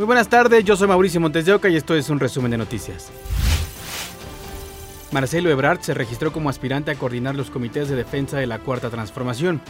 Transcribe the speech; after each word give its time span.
Muy 0.00 0.06
buenas 0.06 0.30
tardes, 0.30 0.64
yo 0.64 0.76
soy 0.76 0.88
Mauricio 0.88 1.20
Montes 1.20 1.44
de 1.44 1.52
Oca 1.52 1.68
y 1.68 1.76
esto 1.76 1.94
es 1.94 2.08
un 2.08 2.18
resumen 2.18 2.50
de 2.50 2.56
noticias. 2.56 3.12
Marcelo 5.12 5.50
Ebrard 5.50 5.82
se 5.82 5.92
registró 5.92 6.32
como 6.32 6.48
aspirante 6.48 6.90
a 6.90 6.94
coordinar 6.94 7.34
los 7.34 7.50
comités 7.50 7.90
de 7.90 7.96
defensa 7.96 8.38
de 8.38 8.46
la 8.46 8.60
Cuarta 8.60 8.88
Transformación. 8.88 9.60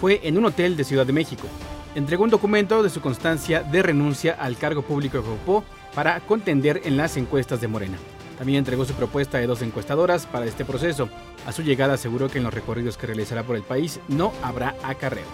Fue 0.00 0.20
en 0.22 0.38
un 0.38 0.44
hotel 0.44 0.76
de 0.76 0.84
Ciudad 0.84 1.06
de 1.06 1.12
México. 1.12 1.48
Entregó 1.96 2.22
un 2.22 2.30
documento 2.30 2.84
de 2.84 2.88
su 2.88 3.00
constancia 3.00 3.64
de 3.64 3.82
renuncia 3.82 4.36
al 4.38 4.56
cargo 4.56 4.82
público 4.82 5.24
que 5.24 5.28
ocupó 5.28 5.64
para 5.92 6.20
contender 6.20 6.82
en 6.84 6.96
las 6.96 7.16
encuestas 7.16 7.60
de 7.60 7.66
Morena. 7.66 7.98
También 8.38 8.58
entregó 8.58 8.84
su 8.84 8.94
propuesta 8.94 9.38
de 9.38 9.48
dos 9.48 9.60
encuestadoras 9.60 10.24
para 10.24 10.46
este 10.46 10.64
proceso. 10.64 11.08
A 11.48 11.50
su 11.50 11.62
llegada 11.62 11.94
aseguró 11.94 12.28
que 12.28 12.38
en 12.38 12.44
los 12.44 12.54
recorridos 12.54 12.96
que 12.96 13.08
realizará 13.08 13.42
por 13.42 13.56
el 13.56 13.64
país 13.64 13.98
no 14.06 14.32
habrá 14.40 14.76
acarreo. 14.84 15.26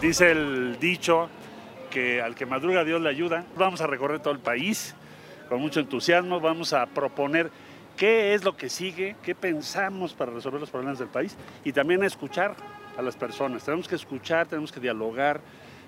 Dice 0.00 0.30
el 0.30 0.78
dicho 0.78 1.28
que 1.88 2.22
al 2.22 2.34
que 2.34 2.46
madruga 2.46 2.84
Dios 2.84 3.00
le 3.00 3.08
ayuda. 3.08 3.44
Vamos 3.56 3.80
a 3.80 3.86
recorrer 3.86 4.20
todo 4.20 4.32
el 4.32 4.40
país 4.40 4.94
con 5.48 5.60
mucho 5.60 5.80
entusiasmo, 5.80 6.40
vamos 6.40 6.72
a 6.72 6.86
proponer 6.86 7.50
qué 7.96 8.34
es 8.34 8.44
lo 8.44 8.56
que 8.56 8.68
sigue, 8.68 9.16
qué 9.22 9.34
pensamos 9.34 10.14
para 10.14 10.30
resolver 10.30 10.60
los 10.60 10.70
problemas 10.70 10.98
del 10.98 11.08
país 11.08 11.36
y 11.64 11.72
también 11.72 12.04
escuchar 12.04 12.54
a 12.96 13.02
las 13.02 13.16
personas. 13.16 13.64
Tenemos 13.64 13.88
que 13.88 13.94
escuchar, 13.94 14.46
tenemos 14.46 14.70
que 14.70 14.80
dialogar. 14.80 15.40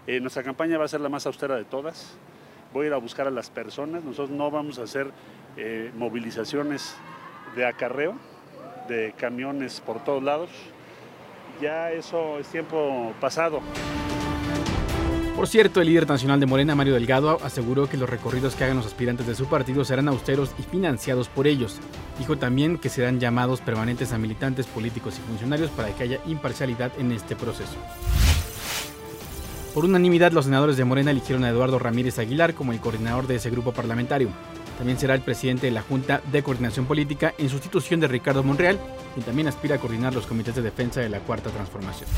Eh, 0.06 0.18
nuestra 0.20 0.42
campaña 0.42 0.78
va 0.78 0.86
a 0.86 0.88
ser 0.88 1.00
la 1.00 1.08
más 1.08 1.26
austera 1.26 1.56
de 1.56 1.64
todas. 1.64 2.16
Voy 2.72 2.84
a 2.84 2.88
ir 2.88 2.94
a 2.94 2.96
buscar 2.96 3.26
a 3.26 3.30
las 3.30 3.50
personas. 3.50 4.02
Nosotros 4.02 4.30
no 4.30 4.50
vamos 4.50 4.78
a 4.78 4.84
hacer 4.84 5.10
eh, 5.56 5.92
movilizaciones 5.94 6.96
de 7.54 7.66
acarreo, 7.66 8.14
de 8.88 9.12
camiones 9.16 9.80
por 9.80 10.02
todos 10.02 10.22
lados. 10.22 10.50
Ya 11.60 11.92
eso 11.92 12.38
es 12.38 12.48
tiempo 12.48 13.12
pasado. 13.20 13.60
Por 15.40 15.48
cierto, 15.48 15.80
el 15.80 15.86
líder 15.86 16.06
nacional 16.06 16.38
de 16.38 16.44
Morena, 16.44 16.74
Mario 16.74 16.92
Delgado, 16.92 17.38
aseguró 17.42 17.88
que 17.88 17.96
los 17.96 18.10
recorridos 18.10 18.54
que 18.54 18.64
hagan 18.64 18.76
los 18.76 18.84
aspirantes 18.84 19.26
de 19.26 19.34
su 19.34 19.46
partido 19.46 19.86
serán 19.86 20.06
austeros 20.06 20.50
y 20.58 20.62
financiados 20.64 21.28
por 21.28 21.46
ellos. 21.46 21.78
Dijo 22.18 22.36
también 22.36 22.76
que 22.76 22.90
serán 22.90 23.20
llamados 23.20 23.62
permanentes 23.62 24.12
a 24.12 24.18
militantes 24.18 24.66
políticos 24.66 25.14
y 25.16 25.26
funcionarios 25.26 25.70
para 25.70 25.96
que 25.96 26.02
haya 26.02 26.20
imparcialidad 26.26 26.92
en 26.98 27.12
este 27.12 27.36
proceso. 27.36 27.72
Por 29.72 29.86
unanimidad, 29.86 30.30
los 30.30 30.44
senadores 30.44 30.76
de 30.76 30.84
Morena 30.84 31.10
eligieron 31.10 31.44
a 31.44 31.48
Eduardo 31.48 31.78
Ramírez 31.78 32.18
Aguilar 32.18 32.52
como 32.52 32.72
el 32.72 32.80
coordinador 32.80 33.26
de 33.26 33.36
ese 33.36 33.48
grupo 33.48 33.72
parlamentario. 33.72 34.28
También 34.76 34.98
será 34.98 35.14
el 35.14 35.22
presidente 35.22 35.68
de 35.68 35.72
la 35.72 35.80
Junta 35.80 36.20
de 36.30 36.42
Coordinación 36.42 36.84
Política 36.84 37.32
en 37.38 37.48
sustitución 37.48 37.98
de 37.98 38.08
Ricardo 38.08 38.42
Monreal, 38.42 38.78
quien 39.14 39.24
también 39.24 39.48
aspira 39.48 39.76
a 39.76 39.78
coordinar 39.78 40.14
los 40.14 40.26
comités 40.26 40.54
de 40.54 40.60
defensa 40.60 41.00
de 41.00 41.08
la 41.08 41.20
Cuarta 41.20 41.48
Transformación. 41.48 42.10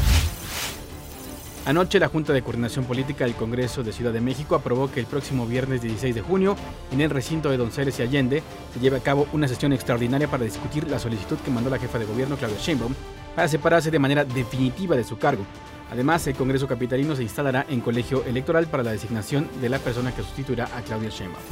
Anoche 1.65 2.01
la 2.01 2.09
Junta 2.09 2.33
de 2.33 2.43
Coordinación 2.43 2.87
Política 2.87 3.25
del 3.25 3.37
Congreso 3.37 3.85
de 3.85 3.93
Ciudad 3.93 4.13
de 4.13 4.21
México 4.21 4.57
aprobó 4.57 4.91
que 4.91 4.99
el 4.99 5.07
próximo 5.07 5.47
viernes 5.47 5.81
16 5.81 6.13
de 6.13 6.21
junio, 6.21 6.57
en 6.91 7.01
el 7.01 7.09
recinto 7.09 7.51
de 7.51 7.57
Donceles 7.57 8.01
y 8.01 8.03
Allende, 8.03 8.43
se 8.75 8.81
lleve 8.81 8.97
a 8.97 9.03
cabo 9.03 9.29
una 9.33 9.47
sesión 9.47 9.73
extraordinaria 9.73 10.27
para 10.27 10.43
discutir 10.43 10.89
la 10.89 10.99
solicitud 10.99 11.39
que 11.39 11.53
mandó 11.53 11.71
la 11.71 11.79
jefa 11.79 12.01
de 12.01 12.05
gobierno 12.05 12.37
Claudia 12.37 12.59
Sheinbaum 12.59 12.93
para 13.37 13.47
separarse 13.47 13.93
de 13.93 13.99
manera 14.01 14.25
definitiva 14.25 14.97
de 14.97 15.05
su 15.05 15.19
cargo. 15.19 15.45
Además, 15.93 16.27
el 16.27 16.35
Congreso 16.35 16.67
Capitalino 16.67 17.15
se 17.15 17.23
instalará 17.23 17.65
en 17.69 17.81
colegio 17.81 18.25
electoral 18.25 18.67
para 18.67 18.83
la 18.83 18.91
designación 18.91 19.49
de 19.61 19.69
la 19.69 19.79
persona 19.79 20.13
que 20.13 20.23
sustituirá 20.23 20.69
a 20.77 20.83
Claudia 20.83 21.11
Sheinbaum. 21.11 21.45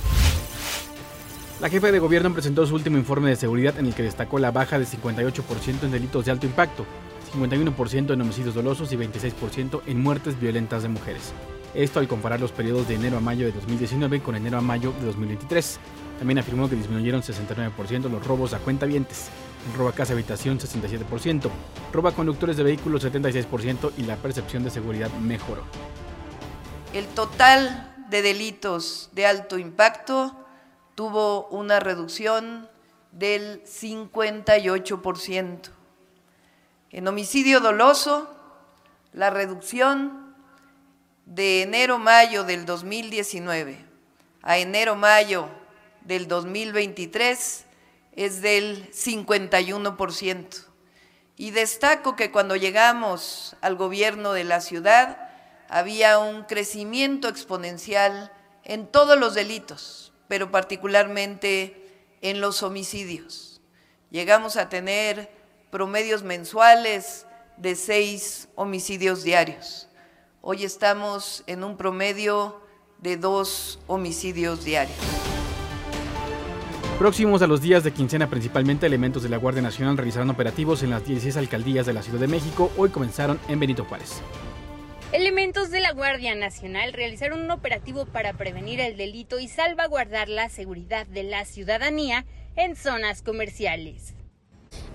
La 1.60 1.68
jefa 1.68 1.92
de 1.92 1.98
gobierno 2.00 2.32
presentó 2.32 2.66
su 2.66 2.74
último 2.74 2.98
informe 2.98 3.28
de 3.28 3.36
seguridad 3.36 3.78
en 3.78 3.86
el 3.86 3.94
que 3.94 4.02
destacó 4.02 4.40
la 4.40 4.50
baja 4.50 4.76
de 4.76 4.86
58% 4.86 5.84
en 5.84 5.90
delitos 5.92 6.24
de 6.24 6.32
alto 6.32 6.46
impacto, 6.46 6.84
51% 7.34 8.12
en 8.12 8.20
homicidios 8.20 8.54
dolosos 8.54 8.92
y 8.92 8.96
26% 8.96 9.82
en 9.86 10.02
muertes 10.02 10.40
violentas 10.40 10.82
de 10.82 10.88
mujeres. 10.88 11.32
Esto 11.74 12.00
al 12.00 12.08
comparar 12.08 12.40
los 12.40 12.52
periodos 12.52 12.88
de 12.88 12.96
enero 12.96 13.16
a 13.16 13.20
mayo 13.20 13.46
de 13.46 13.52
2019 13.52 14.20
con 14.20 14.34
enero 14.34 14.58
a 14.58 14.60
mayo 14.60 14.92
de 14.98 15.06
2023. 15.06 15.78
También 16.18 16.38
afirmó 16.38 16.68
que 16.68 16.76
disminuyeron 16.76 17.22
69% 17.22 18.10
los 18.10 18.26
robos 18.26 18.52
a 18.52 18.58
cuentavientes, 18.58 19.28
el 19.70 19.78
robo 19.78 19.88
a 19.88 19.92
casa 19.92 20.12
habitación 20.12 20.58
67%, 20.58 21.48
robo 21.92 22.08
a 22.08 22.12
conductores 22.12 22.56
de 22.56 22.64
vehículos 22.64 23.04
76% 23.04 23.92
y 23.96 24.02
la 24.02 24.16
percepción 24.16 24.64
de 24.64 24.70
seguridad 24.70 25.10
mejoró. 25.12 25.62
El 26.92 27.06
total 27.06 27.94
de 28.10 28.22
delitos 28.22 29.10
de 29.12 29.26
alto 29.26 29.56
impacto 29.56 30.34
tuvo 30.96 31.46
una 31.48 31.78
reducción 31.78 32.68
del 33.12 33.62
58%. 33.62 35.70
En 36.92 37.06
homicidio 37.06 37.60
doloso, 37.60 38.28
la 39.12 39.30
reducción 39.30 40.34
de 41.24 41.62
enero-mayo 41.62 42.42
del 42.42 42.66
2019 42.66 43.84
a 44.42 44.58
enero-mayo 44.58 45.48
del 46.00 46.26
2023 46.26 47.64
es 48.16 48.42
del 48.42 48.90
51%. 48.90 50.64
Y 51.36 51.52
destaco 51.52 52.16
que 52.16 52.32
cuando 52.32 52.56
llegamos 52.56 53.54
al 53.60 53.76
gobierno 53.76 54.32
de 54.32 54.42
la 54.42 54.60
ciudad 54.60 55.30
había 55.68 56.18
un 56.18 56.42
crecimiento 56.42 57.28
exponencial 57.28 58.32
en 58.64 58.88
todos 58.88 59.16
los 59.16 59.34
delitos, 59.34 60.12
pero 60.26 60.50
particularmente 60.50 62.04
en 62.20 62.40
los 62.40 62.64
homicidios. 62.64 63.60
Llegamos 64.10 64.56
a 64.56 64.68
tener 64.68 65.39
promedios 65.70 66.22
mensuales 66.22 67.26
de 67.56 67.74
seis 67.76 68.48
homicidios 68.56 69.22
diarios. 69.22 69.88
Hoy 70.40 70.64
estamos 70.64 71.44
en 71.46 71.62
un 71.62 71.76
promedio 71.76 72.60
de 72.98 73.16
dos 73.16 73.78
homicidios 73.86 74.64
diarios. 74.64 74.98
Próximos 76.98 77.40
a 77.40 77.46
los 77.46 77.62
días 77.62 77.84
de 77.84 77.92
quincena, 77.92 78.28
principalmente 78.28 78.86
elementos 78.86 79.22
de 79.22 79.30
la 79.30 79.38
Guardia 79.38 79.62
Nacional 79.62 79.96
realizaron 79.96 80.28
operativos 80.28 80.82
en 80.82 80.90
las 80.90 81.06
16 81.06 81.36
alcaldías 81.36 81.86
de 81.86 81.94
la 81.94 82.02
Ciudad 82.02 82.20
de 82.20 82.28
México. 82.28 82.70
Hoy 82.76 82.90
comenzaron 82.90 83.40
en 83.48 83.60
Benito 83.60 83.84
Juárez. 83.84 84.20
Elementos 85.12 85.70
de 85.70 85.80
la 85.80 85.92
Guardia 85.92 86.34
Nacional 86.34 86.92
realizaron 86.92 87.40
un 87.40 87.50
operativo 87.50 88.06
para 88.06 88.32
prevenir 88.34 88.80
el 88.80 88.96
delito 88.96 89.40
y 89.40 89.48
salvaguardar 89.48 90.28
la 90.28 90.48
seguridad 90.48 91.06
de 91.06 91.22
la 91.22 91.44
ciudadanía 91.44 92.26
en 92.54 92.76
zonas 92.76 93.22
comerciales. 93.22 94.14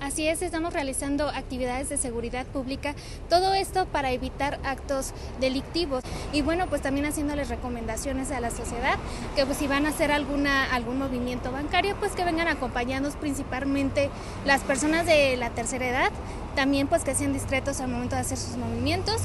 Así 0.02 0.28
es, 0.28 0.42
estamos 0.42 0.74
realizando 0.74 1.30
actividades 1.30 1.90
de 1.90 1.98
seguridad 1.98 2.46
pública, 2.46 2.96
todo 3.30 3.54
esto 3.54 3.86
para 3.88 4.12
evitar 4.12 4.60
actos 4.64 5.14
delictivos 5.40 6.04
y 6.32 6.42
bueno, 6.42 6.68
pues 6.68 6.82
también 6.82 7.06
haciéndoles 7.06 7.50
recomendaciones 7.50 8.32
a 8.32 8.40
la 8.40 8.52
sociedad 8.52 8.98
que 9.36 9.46
pues 9.46 9.58
si 9.58 9.68
van 9.68 9.86
a 9.86 9.90
hacer 9.90 10.12
alguna 10.12 10.66
algún 10.66 11.00
movimiento 11.00 11.52
bancario, 11.52 11.96
pues 12.00 12.12
que 12.12 12.24
vengan 12.24 12.48
acompañados 12.48 13.16
principalmente 13.16 14.10
las 14.46 14.62
personas 14.62 15.06
de 15.06 15.38
la 15.38 15.50
tercera 15.50 15.88
edad, 15.88 16.12
también 16.56 16.88
pues 16.88 17.04
que 17.04 17.16
sean 17.16 17.34
discretos 17.34 17.80
al 17.82 17.90
momento 17.90 18.16
de 18.16 18.22
hacer 18.22 18.38
sus 18.38 18.58
movimientos. 18.58 19.22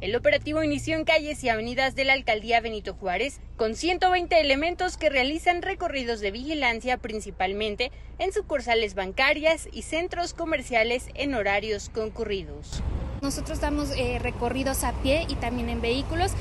El 0.00 0.16
operativo 0.16 0.62
inició 0.62 0.96
en 0.96 1.04
calles 1.04 1.42
y 1.44 1.48
avenidas 1.48 1.94
de 1.94 2.04
la 2.04 2.12
alcaldía 2.12 2.60
Benito 2.60 2.94
Juárez, 2.94 3.40
con 3.56 3.74
120 3.74 4.38
elementos 4.38 4.96
que 4.96 5.08
realizan 5.08 5.62
recorridos 5.62 6.20
de 6.20 6.30
vigilancia 6.30 6.98
principalmente 6.98 7.90
en 8.18 8.32
sucursales 8.32 8.94
bancarias 8.94 9.68
y 9.72 9.82
centros 9.82 10.34
comerciales 10.34 11.08
en 11.14 11.34
horarios 11.34 11.88
concurridos. 11.88 12.82
Nosotros 13.22 13.60
damos 13.60 13.90
eh, 13.96 14.18
recorridos 14.18 14.84
a 14.84 14.92
pie 15.02 15.26
y 15.28 15.36
también 15.36 15.70
en 15.70 15.80
vehículos. 15.80 16.32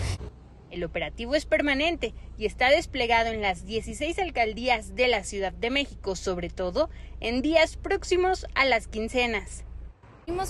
El 0.70 0.84
operativo 0.84 1.36
es 1.36 1.46
permanente 1.46 2.14
y 2.38 2.48
está 2.48 2.70
desplegado 2.70 3.30
en 3.30 3.42
las 3.42 3.66
16 3.66 4.18
alcaldías 4.20 4.96
de 4.96 5.08
la 5.08 5.24
Ciudad 5.24 5.54
de 5.54 5.70
México, 5.70 6.16
sobre 6.16 6.50
todo 6.50 6.90
en 7.22 7.42
días 7.42 7.78
próximos 7.78 8.48
a 8.56 8.66
las 8.66 8.88
quincenas. 8.88 9.64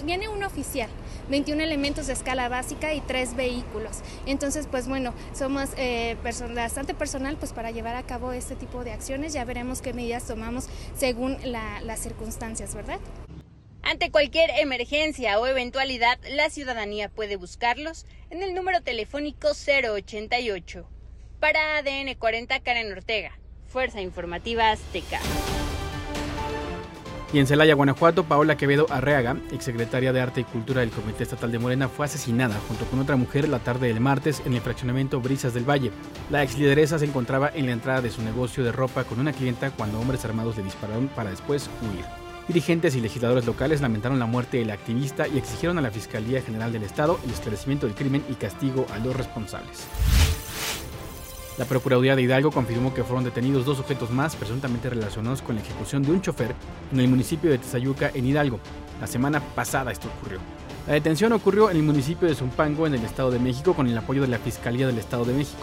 Viene 0.03 0.27
un 0.27 0.43
oficial, 0.43 0.89
21 1.29 1.63
elementos 1.63 2.07
de 2.07 2.13
escala 2.13 2.49
básica 2.49 2.93
y 2.93 3.01
tres 3.01 3.35
vehículos. 3.35 4.01
Entonces, 4.25 4.67
pues 4.69 4.87
bueno, 4.87 5.13
somos 5.33 5.69
eh, 5.77 6.17
bastante 6.55 6.93
personal 6.93 7.37
pues 7.37 7.53
para 7.53 7.71
llevar 7.71 7.95
a 7.95 8.03
cabo 8.03 8.33
este 8.33 8.55
tipo 8.55 8.83
de 8.83 8.91
acciones. 8.91 9.33
Ya 9.33 9.45
veremos 9.45 9.81
qué 9.81 9.93
medidas 9.93 10.27
tomamos 10.27 10.67
según 10.95 11.37
las 11.43 11.99
circunstancias, 11.99 12.75
¿verdad? 12.75 12.99
Ante 13.81 14.11
cualquier 14.11 14.49
emergencia 14.59 15.39
o 15.39 15.47
eventualidad, 15.47 16.19
la 16.29 16.49
ciudadanía 16.49 17.09
puede 17.09 17.35
buscarlos 17.35 18.05
en 18.29 18.43
el 18.43 18.53
número 18.53 18.81
telefónico 18.81 19.49
088. 19.49 20.87
Para 21.39 21.77
ADN 21.77 22.15
40, 22.17 22.59
Karen 22.61 22.91
Ortega, 22.91 23.37
Fuerza 23.67 24.01
Informativa 24.01 24.71
Azteca. 24.71 25.19
Y 27.33 27.39
en 27.39 27.47
Celaya, 27.47 27.73
Guanajuato, 27.73 28.25
Paola 28.25 28.57
Quevedo 28.57 28.85
Arreaga, 28.91 29.35
exsecretaria 29.51 30.13
de 30.13 30.21
Arte 30.21 30.41
y 30.41 30.43
Cultura 30.43 30.81
del 30.81 30.91
Comité 30.91 31.23
Estatal 31.23 31.51
de 31.51 31.57
Morena, 31.57 31.89
fue 31.89 32.05
asesinada 32.05 32.59
junto 32.67 32.85
con 32.85 32.99
otra 32.99 33.15
mujer 33.15 33.49
la 33.49 33.57
tarde 33.57 33.87
del 33.87 33.99
martes 33.99 34.43
en 34.45 34.53
el 34.53 34.61
fraccionamiento 34.61 35.19
Brisas 35.19 35.55
del 35.55 35.67
Valle. 35.67 35.91
La 36.29 36.43
ex 36.43 36.59
lideresa 36.59 36.99
se 36.99 37.05
encontraba 37.05 37.49
en 37.55 37.65
la 37.65 37.71
entrada 37.71 38.01
de 38.01 38.11
su 38.11 38.21
negocio 38.21 38.63
de 38.63 38.71
ropa 38.71 39.03
con 39.05 39.19
una 39.19 39.33
clienta 39.33 39.71
cuando 39.71 39.99
hombres 39.99 40.23
armados 40.25 40.57
le 40.57 40.63
dispararon 40.63 41.07
para 41.07 41.31
después 41.31 41.71
huir. 41.81 42.05
Dirigentes 42.47 42.95
y 42.95 43.01
legisladores 43.01 43.47
locales 43.47 43.81
lamentaron 43.81 44.19
la 44.19 44.27
muerte 44.27 44.57
del 44.57 44.69
activista 44.69 45.27
y 45.27 45.39
exigieron 45.39 45.79
a 45.79 45.81
la 45.81 45.89
Fiscalía 45.89 46.43
General 46.43 46.71
del 46.71 46.83
Estado 46.83 47.19
el 47.25 47.31
esclarecimiento 47.31 47.87
del 47.87 47.95
crimen 47.95 48.23
y 48.29 48.35
castigo 48.35 48.85
a 48.93 48.99
los 48.99 49.15
responsables. 49.15 49.87
La 51.57 51.65
Procuraduría 51.65 52.15
de 52.15 52.23
Hidalgo 52.23 52.49
confirmó 52.49 52.95
que 52.95 53.03
fueron 53.03 53.23
detenidos 53.23 53.63
dos 53.63 53.77
sujetos 53.77 54.09
más 54.09 54.35
presuntamente 54.35 54.89
relacionados 54.89 55.43
con 55.43 55.55
la 55.55 55.61
ejecución 55.61 56.01
de 56.01 56.11
un 56.11 56.21
chofer 56.21 56.55
en 56.91 56.99
el 56.99 57.07
municipio 57.07 57.51
de 57.51 57.59
Tezayuca, 57.59 58.09
en 58.11 58.25
Hidalgo. 58.25 58.59
La 58.99 59.05
semana 59.05 59.39
pasada 59.39 59.91
esto 59.91 60.09
ocurrió. 60.17 60.39
La 60.87 60.93
detención 60.93 61.31
ocurrió 61.31 61.69
en 61.69 61.77
el 61.77 61.83
municipio 61.83 62.27
de 62.27 62.33
Zumpango, 62.33 62.87
en 62.87 62.95
el 62.95 63.05
Estado 63.05 63.29
de 63.29 63.37
México, 63.37 63.75
con 63.75 63.87
el 63.87 63.97
apoyo 63.97 64.23
de 64.23 64.29
la 64.29 64.39
Fiscalía 64.39 64.87
del 64.87 64.97
Estado 64.97 65.25
de 65.25 65.33
México. 65.33 65.61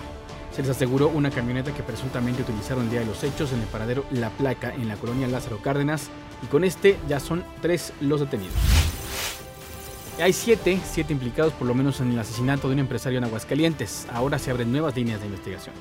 Se 0.55 0.63
les 0.63 0.71
aseguró 0.71 1.09
una 1.09 1.31
camioneta 1.31 1.75
que 1.75 1.83
presuntamente 1.83 2.43
utilizaron 2.43 2.85
el 2.85 2.91
día 2.91 3.01
de 3.01 3.07
los 3.07 3.23
hechos 3.25 3.53
en 3.53 3.61
el 3.61 3.67
paradero 3.67 4.05
La 4.13 4.31
Placa, 4.31 4.73
en 4.73 4.89
la 4.89 4.97
colonia 4.97 5.27
Lázaro 5.27 5.61
Cárdenas, 5.61 6.09
y 6.43 6.47
con 6.47 6.63
este 6.63 6.99
ya 7.09 7.19
son 7.19 7.45
tres 7.61 7.93
los 8.01 8.21
detenidos. 8.21 8.80
Hay 10.21 10.33
siete, 10.35 10.79
siete 10.85 11.13
implicados 11.13 11.53
por 11.55 11.67
lo 11.67 11.75
menos 11.75 12.01
en 12.01 12.13
el 12.13 12.19
asesinato 12.19 12.69
de 12.69 12.75
un 12.75 12.81
empresario 12.81 13.19
en 13.19 13.25
Aguascalientes. 13.25 14.07
Ahora 14.13 14.39
se 14.39 14.51
abren 14.51 14.71
nuevas 14.71 14.95
líneas 14.95 15.21
de 15.21 15.27
investigación. 15.27 15.75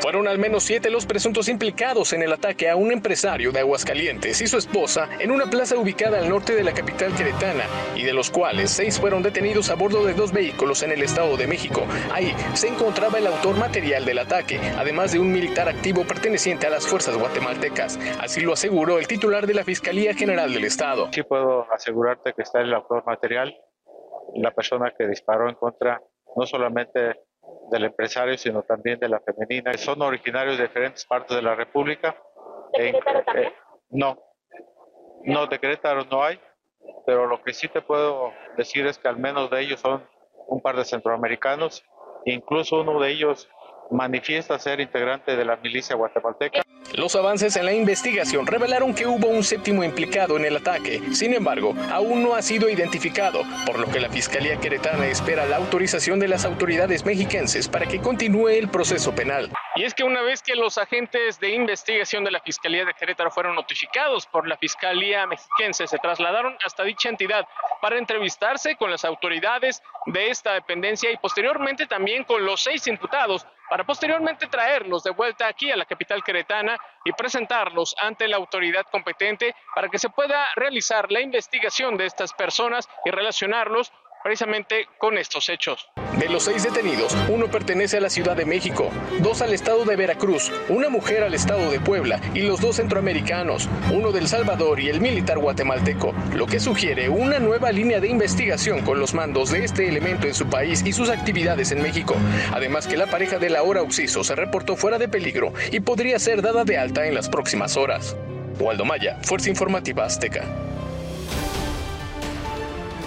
Fueron 0.00 0.26
al 0.28 0.38
menos 0.38 0.64
siete 0.64 0.88
los 0.88 1.04
presuntos 1.04 1.48
implicados 1.48 2.14
en 2.14 2.22
el 2.22 2.32
ataque 2.32 2.70
a 2.70 2.76
un 2.76 2.90
empresario 2.90 3.52
de 3.52 3.60
Aguascalientes 3.60 4.40
y 4.40 4.46
su 4.46 4.56
esposa 4.56 5.10
en 5.18 5.30
una 5.30 5.50
plaza 5.50 5.76
ubicada 5.76 6.18
al 6.18 6.28
norte 6.30 6.54
de 6.54 6.64
la 6.64 6.72
capital 6.72 7.14
queretana, 7.14 7.64
y 7.94 8.02
de 8.02 8.14
los 8.14 8.30
cuales 8.30 8.70
seis 8.70 8.98
fueron 8.98 9.22
detenidos 9.22 9.68
a 9.68 9.74
bordo 9.74 10.04
de 10.06 10.14
dos 10.14 10.32
vehículos 10.32 10.82
en 10.82 10.92
el 10.92 11.02
Estado 11.02 11.36
de 11.36 11.46
México. 11.46 11.86
Ahí 12.12 12.34
se 12.54 12.68
encontraba 12.68 13.18
el 13.18 13.26
autor 13.26 13.58
material 13.58 14.06
del 14.06 14.20
ataque, 14.20 14.58
además 14.78 15.12
de 15.12 15.18
un 15.18 15.30
militar 15.30 15.68
activo 15.68 16.04
perteneciente 16.04 16.66
a 16.66 16.70
las 16.70 16.86
fuerzas 16.86 17.18
guatemaltecas. 17.18 17.98
Así 18.20 18.40
lo 18.40 18.54
aseguró 18.54 18.98
el 18.98 19.06
titular 19.06 19.46
de 19.46 19.54
la 19.54 19.64
Fiscalía 19.64 20.14
General 20.14 20.52
del 20.52 20.64
Estado. 20.64 21.10
Sí 21.12 21.22
puedo 21.22 21.70
asegurarte 21.72 22.32
que 22.32 22.42
está 22.42 22.62
el 22.62 22.72
autor 22.72 23.04
material, 23.04 23.54
la 24.34 24.50
persona 24.52 24.94
que 24.96 25.06
disparó 25.06 25.48
en 25.48 25.56
contra 25.56 26.00
no 26.36 26.46
solamente 26.46 27.16
del 27.70 27.84
empresario, 27.84 28.36
sino 28.36 28.62
también 28.62 28.98
de 28.98 29.08
la 29.08 29.20
femenina. 29.20 29.72
Son 29.74 30.00
originarios 30.02 30.58
de 30.58 30.64
diferentes 30.64 31.04
partes 31.04 31.36
de 31.36 31.42
la 31.42 31.54
República. 31.54 32.16
¿De 32.72 32.92
Querétaro 32.92 33.24
también? 33.24 33.48
Eh, 33.48 33.54
no, 33.90 34.18
no, 35.24 35.46
de 35.46 35.58
Querétaro 35.58 36.04
no 36.04 36.22
hay, 36.22 36.40
pero 37.06 37.26
lo 37.26 37.42
que 37.42 37.52
sí 37.52 37.68
te 37.68 37.82
puedo 37.82 38.32
decir 38.56 38.86
es 38.86 38.98
que 38.98 39.08
al 39.08 39.16
menos 39.16 39.50
de 39.50 39.60
ellos 39.60 39.80
son 39.80 40.06
un 40.48 40.60
par 40.60 40.76
de 40.76 40.84
centroamericanos, 40.84 41.84
incluso 42.24 42.80
uno 42.80 43.00
de 43.00 43.10
ellos 43.10 43.48
manifiesta 43.90 44.58
ser 44.58 44.80
integrante 44.80 45.36
de 45.36 45.44
la 45.44 45.56
milicia 45.56 45.96
guatemalteca. 45.96 46.62
Los 46.94 47.14
avances 47.14 47.54
en 47.54 47.66
la 47.66 47.72
investigación 47.72 48.48
revelaron 48.48 48.94
que 48.94 49.06
hubo 49.06 49.28
un 49.28 49.44
séptimo 49.44 49.84
implicado 49.84 50.36
en 50.36 50.44
el 50.44 50.56
ataque. 50.56 51.00
Sin 51.12 51.32
embargo, 51.32 51.74
aún 51.92 52.22
no 52.22 52.34
ha 52.34 52.42
sido 52.42 52.68
identificado, 52.68 53.42
por 53.64 53.78
lo 53.78 53.88
que 53.88 54.00
la 54.00 54.08
Fiscalía 54.08 54.58
Queretana 54.58 55.06
espera 55.06 55.46
la 55.46 55.56
autorización 55.56 56.18
de 56.18 56.26
las 56.26 56.44
autoridades 56.44 57.04
mexiquenses 57.04 57.68
para 57.68 57.86
que 57.86 58.00
continúe 58.00 58.48
el 58.48 58.68
proceso 58.68 59.14
penal. 59.14 59.52
Y 59.76 59.84
es 59.84 59.94
que 59.94 60.02
una 60.02 60.20
vez 60.22 60.42
que 60.42 60.56
los 60.56 60.78
agentes 60.78 61.38
de 61.38 61.54
investigación 61.54 62.24
de 62.24 62.32
la 62.32 62.40
Fiscalía 62.40 62.84
de 62.84 62.92
Querétaro 62.94 63.30
fueron 63.30 63.54
notificados 63.54 64.26
por 64.26 64.48
la 64.48 64.56
Fiscalía 64.56 65.28
mexiquense, 65.28 65.86
se 65.86 65.98
trasladaron 65.98 66.56
hasta 66.66 66.82
dicha 66.82 67.08
entidad 67.08 67.46
para 67.80 67.98
entrevistarse 67.98 68.74
con 68.74 68.90
las 68.90 69.04
autoridades 69.04 69.80
de 70.06 70.30
esta 70.30 70.54
dependencia 70.54 71.10
y 71.12 71.16
posteriormente 71.18 71.86
también 71.86 72.24
con 72.24 72.44
los 72.44 72.62
seis 72.62 72.86
imputados 72.88 73.46
para 73.70 73.84
posteriormente 73.84 74.48
traerlos 74.48 75.04
de 75.04 75.12
vuelta 75.12 75.46
aquí 75.46 75.70
a 75.70 75.76
la 75.76 75.84
capital 75.84 76.24
queretana 76.24 76.76
y 77.04 77.12
presentarlos 77.12 77.94
ante 78.02 78.26
la 78.26 78.36
autoridad 78.36 78.84
competente 78.90 79.54
para 79.74 79.88
que 79.88 79.98
se 79.98 80.10
pueda 80.10 80.44
realizar 80.56 81.10
la 81.12 81.20
investigación 81.20 81.96
de 81.96 82.06
estas 82.06 82.32
personas 82.32 82.88
y 83.04 83.10
relacionarlos 83.10 83.92
precisamente 84.24 84.88
con 84.98 85.16
estos 85.16 85.48
hechos. 85.48 85.88
De 86.20 86.28
los 86.28 86.42
seis 86.42 86.62
detenidos, 86.62 87.16
uno 87.30 87.50
pertenece 87.50 87.96
a 87.96 88.00
la 88.02 88.10
Ciudad 88.10 88.36
de 88.36 88.44
México, 88.44 88.90
dos 89.22 89.40
al 89.40 89.54
estado 89.54 89.86
de 89.86 89.96
Veracruz, 89.96 90.52
una 90.68 90.90
mujer 90.90 91.24
al 91.24 91.32
estado 91.32 91.70
de 91.70 91.80
Puebla 91.80 92.20
y 92.34 92.40
los 92.40 92.60
dos 92.60 92.76
centroamericanos, 92.76 93.70
uno 93.90 94.12
del 94.12 94.28
Salvador 94.28 94.80
y 94.80 94.90
el 94.90 95.00
militar 95.00 95.38
guatemalteco, 95.38 96.12
lo 96.36 96.44
que 96.44 96.60
sugiere 96.60 97.08
una 97.08 97.38
nueva 97.38 97.72
línea 97.72 98.00
de 98.00 98.08
investigación 98.08 98.82
con 98.82 99.00
los 99.00 99.14
mandos 99.14 99.50
de 99.50 99.64
este 99.64 99.88
elemento 99.88 100.26
en 100.26 100.34
su 100.34 100.46
país 100.50 100.82
y 100.84 100.92
sus 100.92 101.08
actividades 101.08 101.72
en 101.72 101.80
México. 101.80 102.14
Además 102.52 102.86
que 102.86 102.98
la 102.98 103.06
pareja 103.06 103.38
del 103.38 103.56
ahora 103.56 103.80
Oxiso 103.80 104.22
se 104.22 104.36
reportó 104.36 104.76
fuera 104.76 104.98
de 104.98 105.08
peligro 105.08 105.54
y 105.72 105.80
podría 105.80 106.18
ser 106.18 106.42
dada 106.42 106.64
de 106.64 106.76
alta 106.76 107.06
en 107.06 107.14
las 107.14 107.30
próximas 107.30 107.78
horas. 107.78 108.14
Waldo 108.58 108.84
Maya, 108.84 109.16
Fuerza 109.22 109.48
Informativa 109.48 110.04
Azteca. 110.04 110.44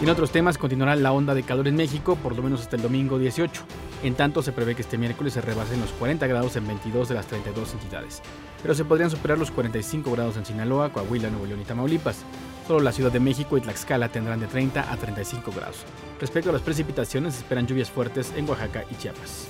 En 0.03 0.09
otros 0.09 0.31
temas, 0.31 0.57
continuará 0.57 0.97
la 0.97 1.13
onda 1.13 1.33
de 1.33 1.43
calor 1.43 1.65
en 1.69 1.77
México 1.77 2.17
por 2.17 2.35
lo 2.35 2.43
menos 2.43 2.59
hasta 2.59 2.75
el 2.75 2.81
domingo 2.81 3.17
18. 3.17 3.63
En 4.03 4.15
tanto, 4.15 4.43
se 4.43 4.51
prevé 4.51 4.75
que 4.75 4.81
este 4.81 4.97
miércoles 4.97 5.31
se 5.31 5.39
rebasen 5.39 5.79
los 5.79 5.91
40 5.93 6.27
grados 6.27 6.57
en 6.57 6.67
22 6.67 7.07
de 7.07 7.15
las 7.15 7.25
32 7.27 7.71
entidades. 7.71 8.21
Pero 8.61 8.75
se 8.75 8.83
podrían 8.83 9.09
superar 9.09 9.37
los 9.37 9.49
45 9.51 10.11
grados 10.11 10.35
en 10.35 10.45
Sinaloa, 10.45 10.91
Coahuila, 10.91 11.29
Nuevo 11.29 11.45
León 11.45 11.61
y 11.61 11.63
Tamaulipas. 11.63 12.17
Solo 12.67 12.81
la 12.81 12.91
Ciudad 12.91 13.13
de 13.13 13.21
México 13.21 13.55
y 13.55 13.61
Tlaxcala 13.61 14.09
tendrán 14.09 14.41
de 14.41 14.47
30 14.47 14.91
a 14.91 14.97
35 14.97 15.53
grados. 15.55 15.85
Respecto 16.19 16.49
a 16.49 16.53
las 16.53 16.63
precipitaciones, 16.63 17.37
esperan 17.37 17.65
lluvias 17.65 17.89
fuertes 17.89 18.33
en 18.35 18.49
Oaxaca 18.49 18.83
y 18.91 18.95
Chiapas. 18.95 19.47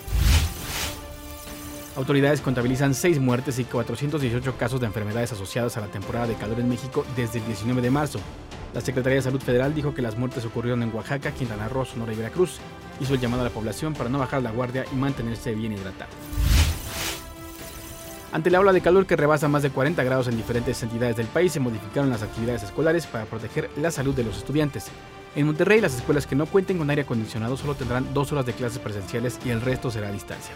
Autoridades 1.96 2.42
contabilizan 2.42 2.94
6 2.94 3.20
muertes 3.20 3.58
y 3.58 3.64
418 3.64 4.56
casos 4.56 4.80
de 4.80 4.86
enfermedades 4.86 5.32
asociadas 5.32 5.78
a 5.78 5.82
la 5.82 5.88
temporada 5.88 6.28
de 6.28 6.36
calor 6.36 6.60
en 6.60 6.70
México 6.70 7.08
desde 7.16 7.40
el 7.40 7.46
19 7.48 7.82
de 7.82 7.90
marzo. 7.90 8.20
La 8.74 8.82
Secretaría 8.82 9.18
de 9.18 9.22
Salud 9.22 9.42
Federal 9.42 9.76
dijo 9.76 9.94
que 9.94 10.02
las 10.02 10.18
muertes 10.18 10.46
ocurrieron 10.46 10.82
en 10.82 10.94
Oaxaca, 10.94 11.32
Quintana 11.32 11.70
Roo, 11.70 11.86
Sonora 11.86 12.14
y 12.14 12.16
Veracruz. 12.16 12.58
Hizo 13.00 13.14
el 13.14 13.20
llamado 13.20 13.42
a 13.42 13.46
la 13.46 13.52
población 13.52 13.94
para 13.94 14.10
no 14.10 14.18
bajar 14.18 14.42
la 14.42 14.52
guardia 14.52 14.86
y 14.92 14.96
mantenerse 14.96 15.54
bien 15.54 15.74
hidratado. 15.74 16.10
Ante 18.32 18.50
la 18.50 18.60
ola 18.60 18.74
de 18.74 18.82
calor 18.82 19.06
que 19.06 19.16
rebasa 19.16 19.48
más 19.48 19.62
de 19.62 19.70
40 19.70 20.04
grados 20.04 20.28
en 20.28 20.38
diferentes 20.38 20.82
entidades 20.82 21.16
del 21.16 21.28
país, 21.28 21.52
se 21.52 21.60
modificaron 21.60 22.10
las 22.10 22.24
actividades 22.24 22.64
escolares 22.64 23.06
para 23.06 23.26
proteger 23.26 23.70
la 23.78 23.92
salud 23.92 24.16
de 24.16 24.24
los 24.24 24.38
estudiantes. 24.38 24.88
En 25.36 25.46
Monterrey, 25.46 25.80
las 25.80 25.94
escuelas 25.94 26.26
que 26.26 26.36
no 26.36 26.48
cuenten 26.48 26.80
con 26.80 26.90
aire 26.90 27.04
acondicionado 27.04 27.58
solo 27.58 27.76
tendrán 27.76 28.12
dos 28.12 28.32
horas 28.32 28.48
de 28.48 28.54
clases 28.54 28.80
presenciales 28.80 29.40
y 29.46 29.52
el 29.52 29.62
resto 29.62 29.92
será 29.92 30.08
a 30.08 30.12
distancia. 30.12 30.54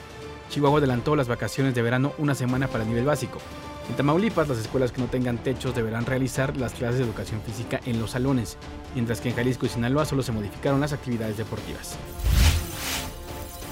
Chihuahua 0.50 0.80
adelantó 0.80 1.16
las 1.16 1.28
vacaciones 1.28 1.76
de 1.76 1.82
verano 1.82 2.14
una 2.18 2.36
semana 2.36 2.68
para 2.68 2.84
el 2.84 2.90
nivel 2.90 3.06
básico. 3.06 3.40
En 3.90 3.96
Tamaulipas, 3.96 4.50
las 4.50 4.58
escuelas 4.58 4.92
que 4.92 5.02
no 5.02 5.08
tengan 5.08 5.38
techos 5.38 5.74
deberán 5.74 6.06
realizar 6.06 6.58
las 6.58 6.74
clases 6.74 7.00
de 7.00 7.06
educación 7.06 7.42
física 7.42 7.80
en 7.86 8.00
los 8.00 8.12
salones, 8.12 8.58
mientras 8.94 9.22
que 9.22 9.30
en 9.30 9.36
Jalisco 9.36 9.66
y 9.66 9.70
Sinaloa 9.70 10.06
solo 10.06 10.24
se 10.24 10.32
modificaron 10.32 10.82
las 10.82 10.94
actividades 10.94 11.38
deportivas. 11.38 11.98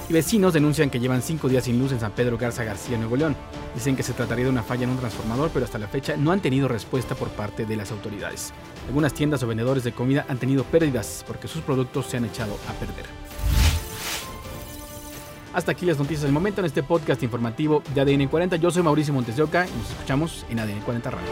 Y 0.07 0.13
vecinos 0.13 0.53
denuncian 0.53 0.91
que 0.91 0.99
llevan 0.99 1.23
cinco 1.23 1.49
días 1.49 1.63
sin 1.63 1.79
luz 1.79 1.91
en 1.91 1.99
San 1.99 2.11
Pedro 2.11 2.37
Garza 2.37 2.63
García, 2.63 2.97
Nuevo 2.97 3.17
León. 3.17 3.35
Dicen 3.73 3.95
que 3.95 4.03
se 4.03 4.13
trataría 4.13 4.45
de 4.45 4.51
una 4.51 4.61
falla 4.61 4.83
en 4.83 4.91
un 4.91 4.97
transformador, 4.97 5.49
pero 5.51 5.65
hasta 5.65 5.79
la 5.79 5.87
fecha 5.87 6.15
no 6.15 6.31
han 6.31 6.41
tenido 6.41 6.67
respuesta 6.67 7.15
por 7.15 7.29
parte 7.29 7.65
de 7.65 7.75
las 7.75 7.91
autoridades. 7.91 8.53
Algunas 8.87 9.15
tiendas 9.15 9.41
o 9.41 9.47
vendedores 9.47 9.83
de 9.83 9.93
comida 9.93 10.25
han 10.29 10.37
tenido 10.37 10.63
pérdidas 10.63 11.25
porque 11.25 11.47
sus 11.47 11.63
productos 11.63 12.05
se 12.05 12.17
han 12.17 12.25
echado 12.25 12.55
a 12.69 12.73
perder. 12.73 13.05
Hasta 15.55 15.71
aquí 15.71 15.85
las 15.85 15.97
noticias 15.97 16.23
del 16.23 16.33
momento 16.33 16.59
en 16.59 16.65
este 16.65 16.83
podcast 16.83 17.23
informativo 17.23 17.81
de 17.93 18.01
ADN 18.01 18.27
40. 18.27 18.57
Yo 18.57 18.71
soy 18.71 18.83
Mauricio 18.83 19.13
Montes 19.13 19.37
de 19.37 19.43
Oca 19.43 19.65
y 19.65 19.77
nos 19.77 19.89
escuchamos 19.89 20.45
en 20.49 20.59
ADN 20.59 20.81
40 20.81 21.11
Radio. 21.11 21.27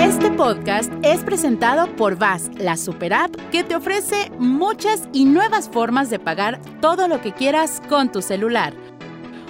Este 0.00 0.30
podcast 0.30 0.90
es 1.02 1.22
presentado 1.22 1.94
por 1.96 2.16
VAS, 2.16 2.50
la 2.56 2.78
super 2.78 3.12
app 3.12 3.36
que 3.52 3.62
te 3.62 3.76
ofrece 3.76 4.32
muchas 4.38 5.06
y 5.12 5.26
nuevas 5.26 5.68
formas 5.68 6.08
de 6.08 6.18
pagar 6.18 6.62
todo 6.80 7.08
lo 7.08 7.20
que 7.20 7.34
quieras 7.34 7.82
con 7.90 8.10
tu 8.10 8.22
celular. 8.22 8.85